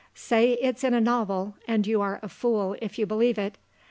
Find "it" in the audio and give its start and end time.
3.37-3.59